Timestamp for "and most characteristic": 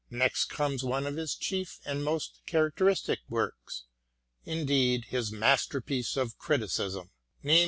1.85-3.19